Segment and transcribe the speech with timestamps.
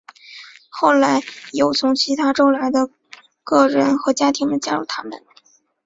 [0.69, 1.21] 后来
[1.51, 2.89] 有从由其他州来的
[3.43, 5.23] 个人和家庭们加入他们。